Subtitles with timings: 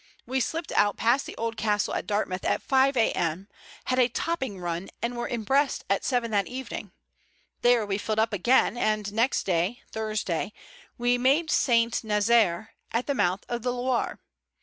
[0.25, 3.47] We slipped out past the old castle at Dartmouth at 5 a.m.,
[3.83, 6.91] had a topping run, and were in Brest at seven that evening.
[7.61, 10.53] There we filled up again, and next day, Thursday,
[10.97, 12.03] we made St.
[12.03, 14.17] Nazaire, at the mouth of the Loire.